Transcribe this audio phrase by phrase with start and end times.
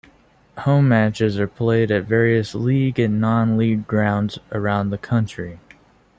[0.57, 5.59] Home matches are played at various League and non-league grounds around the country.